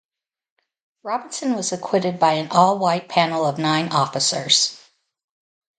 [1.03, 4.75] Robinson was acquitted by an all-white panel of nine officers.